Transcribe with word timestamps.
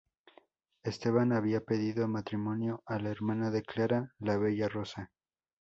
Esteban 0.81 1.31
había 1.31 1.61
pedido 1.63 2.07
matrimonio 2.07 2.81
a 2.87 2.97
la 2.97 3.11
hermana 3.11 3.51
de 3.51 3.61
Clara, 3.61 4.15
la 4.17 4.35
bella 4.35 4.67
Rosa. 4.67 5.11